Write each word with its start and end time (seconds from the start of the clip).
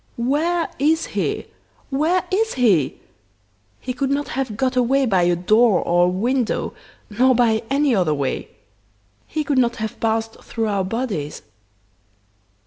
"Where 0.17 0.67
is 0.79 1.05
he? 1.13 1.45
where 1.91 2.23
is 2.31 2.55
he? 2.55 2.99
He 3.79 3.93
could 3.93 4.09
not 4.09 4.29
have 4.29 4.57
got 4.57 4.75
away 4.75 5.05
by 5.05 5.21
a 5.21 5.35
door 5.35 5.79
or 5.79 6.05
a 6.05 6.09
window, 6.09 6.73
nor 7.11 7.35
by 7.35 7.61
any 7.69 7.93
other 7.93 8.15
way. 8.15 8.49
He 9.27 9.43
could 9.43 9.59
not 9.59 9.75
have 9.75 9.99
passed 9.99 10.43
through 10.43 10.69
our 10.69 10.83
bodies! 10.83 11.43